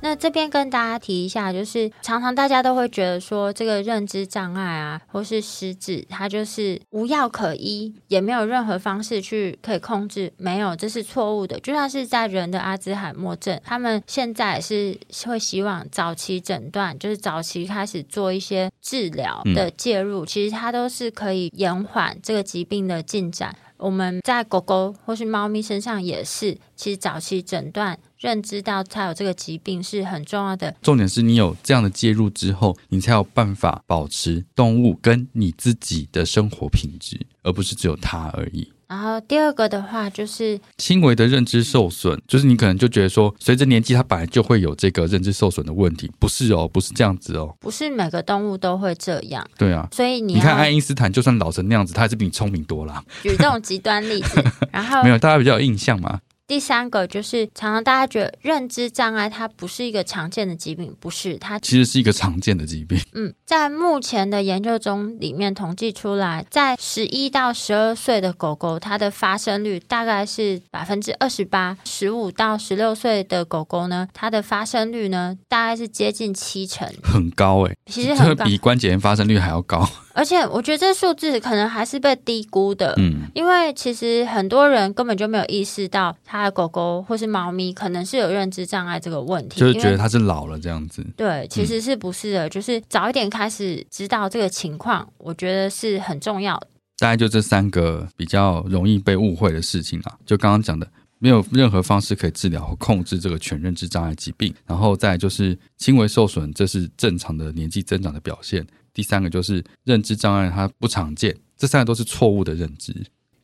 [0.00, 10.32] 那这边跟大家提一下，就是常常大家都会觉得说，这个认知障碍啊，或是失智，它就是无药可医，也没有任何方式去可以控制。
[10.36, 11.58] 没有，这是错误的。
[11.60, 23.54] 就算是在人的阿兹海默症，他们现在是会希望早期诊断，就是早期开始做一些治疗的介入，其实它都是可以延缓这个疾病的进展。
[23.76, 27.96] 我们在狗狗或是猫咪身上也是，其实早期诊断。
[28.18, 30.74] 认知到它有这个疾病是很重要的。
[30.82, 38.72] 重点是你有这样的介入之后，你才有办法保持动物跟你自己的生活品质，而不是只有它而已。
[38.88, 49.46] 然后第二个的话就是轻微的认知受损，就是你可能就觉得说，随着年纪它本来就会有这个认知受损的问题，不是哦，不是这样子哦，不是每个动物都会这样。
[49.58, 53.04] 对啊，所以你你看爱因斯坦，就算老成那样子，他还是比你聪明多了。
[53.22, 54.42] 举这种极端例子，
[54.72, 56.18] 然后 没有大家比较有印象吗？
[56.48, 62.98] 第三个就是，常常大家觉得认知障碍它不是一个常见的疾病，不是它其实是一个常见的疾病。
[63.12, 79.86] 嗯，在目前的研究中，里面统计出来，在十一到十二岁的狗狗，它的发生率大概是百分之二十八；十五到十六岁的狗狗呢，它的发生率呢，大概是接近七成，很高哎、欸，其实很高，比关节炎发生率还要高。
[80.18, 91.06] 而且我觉得这数字可能还是被低估的，嗯，因为其实很多人根本就没有意识到，他的狗狗或是猫咪可能是有认知障碍这个问题，就是觉得它是老了这样子。
[91.16, 96.66] 对，其实是不是的，嗯，就是早一点开始知道这个情况，我觉得是很重要的。
[96.98, 100.84] 大概就这三个比较容易被误会的事情啊，就刚刚讲的，
[101.20, 108.66] 没有任何方式可以治疗和控制这个全认知障碍疾病，然后再就是轻微受损，这是正常的年纪增长的表现。
[108.98, 112.92] 第三个就是认知障碍，它不常见，这三个都是错误的认知。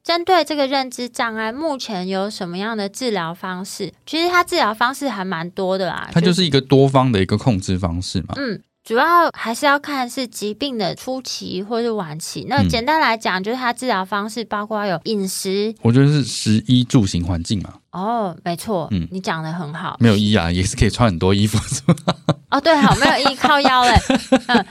[0.02, 3.92] 针对这个认知障碍，目前有什么样的治疗方式？
[4.04, 8.34] 其实它治疗方式还蛮多的啦，它就是一个多方的一个控制方式嘛。
[8.36, 12.44] 嗯，主要还是要看是疾病的初期或是晚期。
[12.50, 17.72] 那简单来讲，就是它治疗方式包括有饮食，我觉得是食衣住行环境嘛。
[17.92, 19.96] 哦，没错，嗯，你讲的很好。
[20.00, 22.14] 没有衣啊， 也是可以穿很多衣服，是吗？
[22.50, 23.92] 哦，对，好，没有衣靠腰嘞。
[24.48, 24.66] 嗯。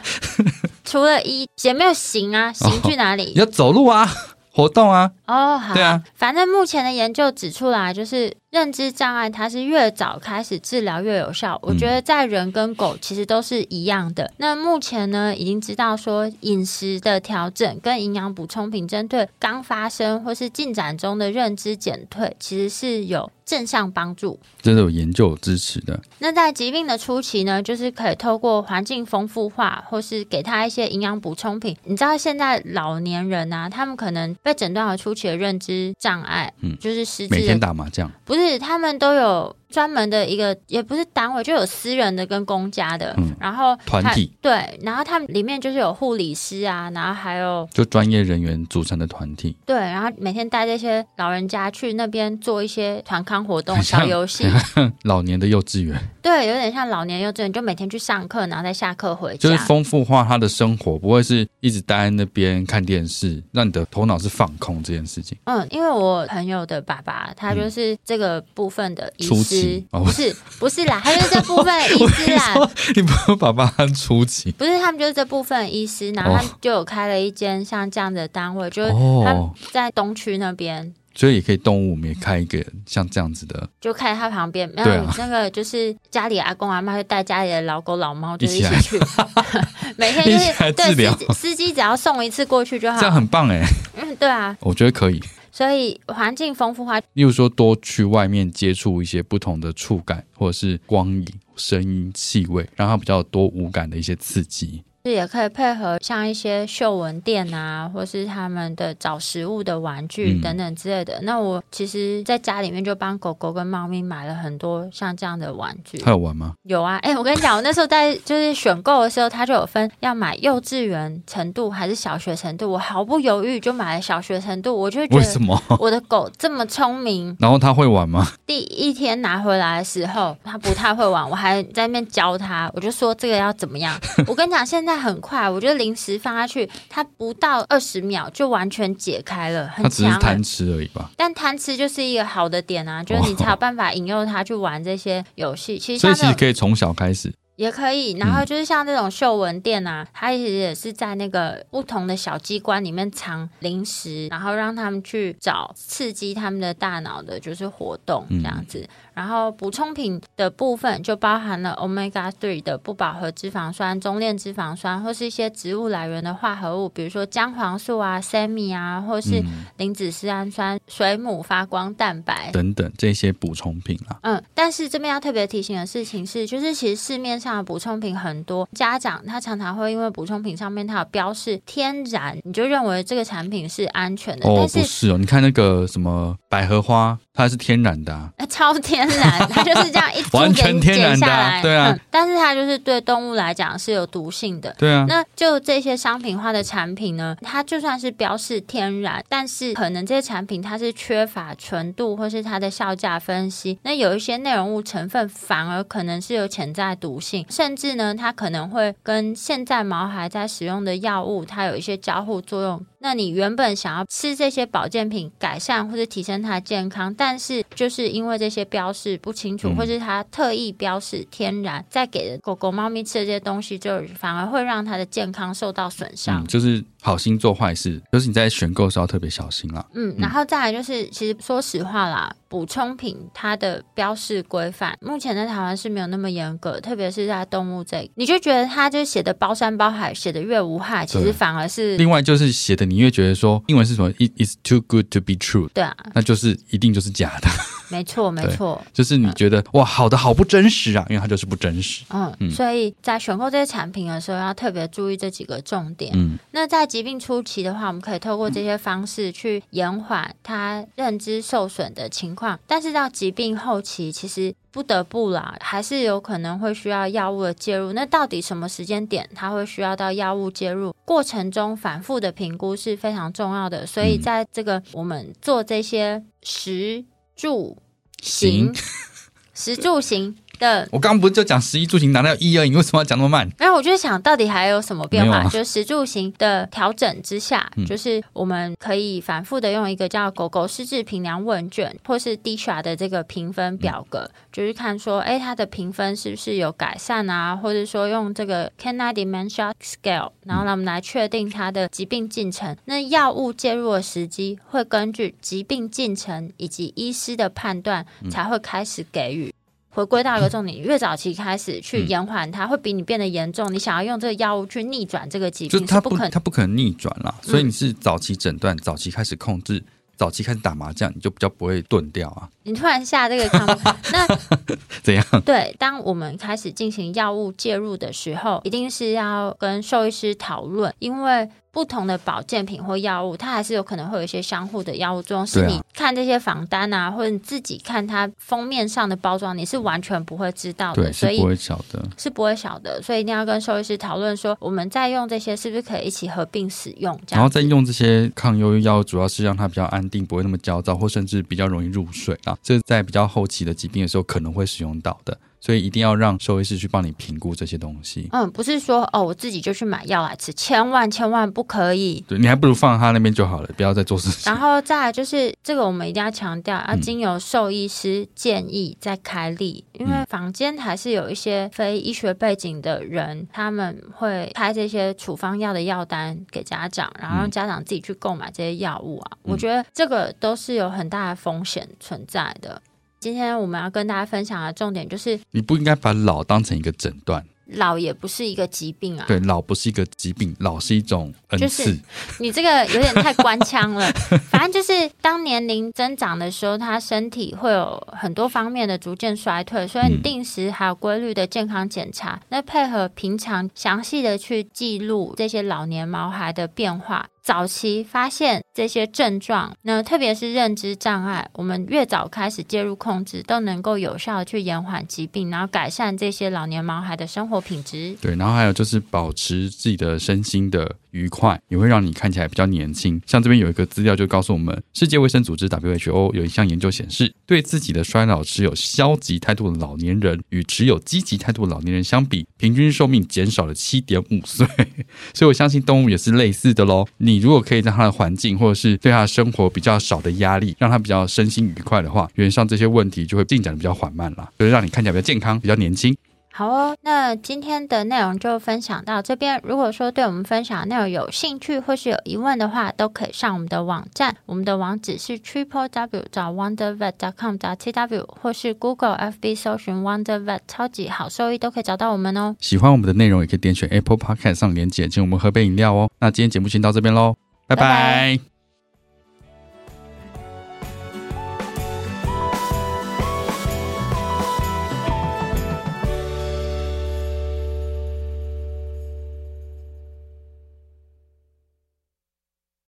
[0.84, 3.30] 除了衣，也没有行啊，行去哪里？
[3.30, 4.08] 哦、要走路啊，
[4.52, 5.10] 活动啊。
[5.26, 11.58] 哦，好，对啊，反正目前的研究指出来，就是认知障碍，它是越早开始治疗越有效。
[11.64, 14.26] 我觉得在人跟狗其实都是一样的。
[14.26, 24.40] 嗯、那目前呢，已经知道说饮食的调整跟营养补充品，针对刚发生或是进展中的认知减退，其实是有正向帮助。
[24.62, 26.00] 真的有研究支持的。
[26.20, 31.76] 那在疾病的初期呢，就是可以透过环境丰富化，或是给他一些营养补充品。
[31.86, 37.34] 你知道现在老年人啊，他们可能被诊断为初期的认知障碍，嗯，就是失智。
[37.34, 39.56] 每天打麻将，不是，是他们都有。
[39.74, 44.32] 专门的一个也不是单位，就有私人的跟公家的，嗯、然后团体。
[44.40, 54.46] 对，然后他们里面就是有护理师啊，然后还有就专业人员组成的团体，对，然后每天带这些老人家去那边做一些团康活动、小游戏，
[55.02, 65.36] 老年的幼稚园，对，有点像老年幼稚园，就每天去上课，然后再下课回家，就是丰富化他的生活，不会是一直待在那边看电视，让你的头脑是放空这件事情。
[65.46, 69.63] 嗯，因为我朋友的爸爸，他就是这个部分的医师。
[69.92, 72.54] 哦、不是 不是啦，他就是这部分的医师啦。
[72.96, 84.70] 你不用把爸妈出级，不是他们就是这部分的医师，然后他们就有开了一间像这样的单位，哦、就是他在东区那边，所以也可以动物，我们也开一个像这样子的，就开在他旁边。
[84.76, 89.06] 没有、啊、那个就是家里阿公阿妈会带家里的老狗老猫就一起去，起
[89.98, 93.62] 每天就是对司机司机只要送一次过去就好，这样很棒哎。
[93.96, 95.22] 嗯，对啊，我觉得可以。
[95.56, 104.84] 所以环境丰富化，例如说多去外面接触一些不同的触感，或者是光影、声音、气味，让它比较多五感的一些刺激。
[105.06, 111.16] 是也可以配合像一些嗅闻店啊，或是他们的找食物的玩具等等之类的。
[111.16, 115.98] 嗯、那我其实在家里面就帮狗狗跟猫咪买了很多像这样的玩具。
[115.98, 116.54] 它有玩吗？
[116.64, 124.74] 有啊，哎、欸，我跟你讲，我那时候在就是选购的时候，它就有分要买幼稚园程度还是小学程度，我毫不犹豫就买了小学程度。
[124.74, 127.36] 我就觉得为什么 我的狗这么聪明？
[127.42, 128.26] 然后它会玩吗？
[128.48, 134.00] 第一天拿回来的时候，它不太会玩，我还在那边教它，我就说这个要怎么样。
[134.28, 134.93] 我跟你讲，现在。
[134.96, 139.72] 在很快，我觉得零食放下去，它不到二十秒就完全解开了。
[139.76, 141.10] 它只是贪吃而已吧？
[141.18, 145.78] 但贪吃就是一个好的点啊， 就是你才有办法引诱他去玩这些游戏。
[145.78, 147.34] 其实所以其实可以从小开始。
[147.56, 158.84] 也可以，然后就是像这种嗅闻店啊，它其实也是在那个不同的小机关里面藏零食，然后让他们去找刺激他们的大脑的，就是活动这样子。
[159.14, 169.44] 然后补充品的部分就包含了 Omega Three 的不饱和脂肪酸、中链脂肪酸，或是一些植物来源的化合物，比如说姜黄素啊、SAMe 啊，或是
[169.78, 174.18] 磷脂丝氨酸、水母发光蛋白等等这些补充品啊。
[174.24, 184.50] 嗯，但是这边要特别提醒的事情是，就是其实市面上的补充品很多，家长他常常会因为补充品上面它有标示天然，你就认为这个产品是安全的。
[184.50, 187.18] 哦，但是不是哦，你看那个什么百合花。
[187.36, 192.00] 它是天然的、啊，超天然，它就是这样一株完全天然的、啊，对啊、嗯。
[192.12, 195.04] 但是它就是对动物来讲是有毒性的，对啊。
[195.10, 212.86] 那就这些商品化的产品呢，它就算是标示天然，但是可能这些产品它是缺乏纯度或是它的效价分析，那有一些内容物成分反而可能是有潜在毒性，甚至呢，它可能会跟现在毛孩在使用的药物它有一些交互作用。
[213.04, 226.42] 那你原本想要吃这些保健品改善或者提升它的健康，但是就是因为这些标示不清楚，或是它特意标示天然，再给狗狗、猫咪吃的这些东西，就反而会让它的健康受到损伤。
[226.42, 226.82] 嗯，就是。
[227.04, 229.86] 好心做坏事，就是你在选购的时候特别小心啦。
[229.94, 247.50] 嗯，然后再来就是，其实说实话啦，补充品它的标示规范，目前在台湾是没有那么严格，特别是在动物这里，你就觉得它就写的包山包海，写的越无害，其实反而是另外就是写的你越觉得说英文是什么，it is too good to be true，对啊，那就是一定就是假的。
[247.94, 252.04] 没错，没错，就是你觉得、嗯、哇，好的好不真实啊，因为它就是不真实。
[252.10, 256.12] 嗯，嗯，所以在选购这些产品的时候，要特别注意这几个重点。
[256.16, 262.60] 嗯，那在疾病初期的话，我们可以透过这些方式去延缓他认知受损的情况。
[262.66, 267.94] 但是到疾病后期，其实不得不啦，还是有可能会需要药物的介入。
[267.94, 270.94] 那到底什么时间点它会需要到药物介入？
[271.06, 273.86] 过程中反复的评估是非常重要的。
[273.86, 277.04] 所以在这个我们做这些食
[277.36, 277.78] 住
[278.24, 278.74] 行，
[279.54, 280.36] 食住行。
[280.64, 283.50] 的，我刚刚不是就讲食衣住行难到一而已，你为什么要讲那么慢？
[283.58, 285.38] 然后我就想到底还有什么变化？
[285.38, 297.56] 啊、就食住行的调整之下、嗯，就是我们可以反复的用一个叫狗狗失智评量问卷，或是 DSHA 的这个评分表格，嗯、就是看说，哎，它的评分是不是有改善啊？
[297.56, 302.72] 或者说用这个 Canine Dementia Scale，然后呢我们来确定它的疾病进程。
[302.72, 309.54] 嗯、那药物介入的时机会根据疾病进程以及医师的判断才会开始给予。
[309.94, 313.72] 回归到一个重点，越早期开始去延缓它，会比你变得严重。
[313.72, 317.36] 你想要用这个药物去逆转这个疾病，它不可能，它不可能逆转了。
[317.44, 319.84] 所以你是早期诊断，早期开始控制，
[320.18, 322.50] 早期开始打麻将，你就比较不会钝掉啊。
[322.64, 323.68] 你突然下这个康，
[324.12, 324.28] 那
[325.04, 325.24] 怎样？
[325.46, 331.48] 对，当我们开始进行药物介入的时候，一定是要跟兽医师讨论，因为。
[331.74, 335.46] 不同的保健品或药物，它还是有可能会有一些相互的药物作用。
[335.46, 341.12] 是你看这些仿单啊，或者你自己看它封面上的包装，你是完全不会知道的。
[341.12, 343.02] 所以是不会晓得，是不会晓得。
[343.02, 347.20] 所以一定要跟兽医师讨论说，我们在用这些是不是可以一起合并使用？
[347.32, 352.56] 然后再用这些抗忧郁药，主要是让它比较安定，不会那么焦躁，或甚至比较容易入睡啊。
[352.62, 355.36] 这在比较后期的疾病的时候可能会使用到的。
[355.64, 358.28] 所以一定要让兽医师去帮你评估这些东西。
[358.34, 362.22] 嗯，不是说哦，我自己就去买药来吃，千万千万不可以。
[362.28, 364.52] 对，你还不如放他那边就好了，不要再做事情。
[364.52, 379.38] 然后再来就是这个，我们一定要强调，要经由兽医师建议再开立，嗯，因为坊间还是有一些非医学背景的人，他们会开这些处方药的药单给家长，然后让家长自己去购买这些药物啊。
[379.46, 382.82] 嗯，我觉得这个都是有很大的风险存在的。
[383.24, 389.24] 今天我们要跟大家分享的重点就是，你不应该把老当成一个诊断，老也不是一个疾病啊。
[389.26, 391.86] 对，老不是一个疾病，老是一种恩赐。
[391.86, 392.00] 就是
[392.40, 394.12] 你这个有点太官腔了。
[394.52, 407.28] 反正就是当年龄增长的时候，他身体会有很多方面的逐渐衰退，所以你定时还有规律的健康检查，嗯、那配合平常详细的去记录这些老年毛孩的变化。
[407.44, 418.16] 早期发现这些症状，那特别是认知障碍，我们越早开始介入控制，都能够有效的去延缓疾病，然后改善这些老年毛孩的生活品质。
[418.22, 423.22] 对，然后还有就是保持自己的身心的愉快，也会让你看起来比较年轻。
[423.26, 434.68] 像这边有一个资料就告诉我们，世界卫生组织 WHO 有一项研究显示，对自己的衰老持有消极态度的老年人，与持有积极态度的老年人相比，平均寿命减少了七点五岁。
[435.34, 437.06] 所以我相信动物也是类似的喽。
[437.18, 446.16] 你如果可以让它的环境或者是对它的生活比较少的压力，让它比较身心愉快的话，原上这些问题就会进展的比较缓慢了，就是让你看起来比较健康、比较年轻。
[446.56, 449.60] 好哦，那今天的内容就分享到这边。
[449.64, 462.56] 如果说对我们分享的内容有兴趣或是有疑问的话，都可以上我们的网站，我们的网址是 triple w 找 wondervet.com 找 tw，或是 Google FB 搜寻 wondervet 超级好兽医都可以找到我们哦。
[462.60, 466.12] 喜欢我们的内容，也可以点选 Apple Podcast 上连接，请我们喝杯饮料哦。
[466.20, 467.36] 那今天节目先到这边喽，
[467.66, 467.82] 拜拜。
[467.82, 468.53] 拜拜。